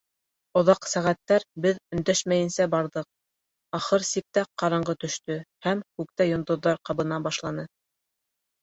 Оҙаҡ 0.59 0.87
сәғәттәр 0.93 1.45
беҙ 1.65 1.77
өндәшмәйенсә 1.97 2.67
барҙыҡ; 2.77 3.07
ахыр 3.81 4.09
сиктә 4.13 4.45
ҡараңғы 4.63 4.97
төштө, 5.07 5.41
һәм 5.69 5.87
күктә 6.01 6.31
йондоҙҙар 6.33 6.87
ҡабына 6.91 7.23
башланы. 7.31 7.71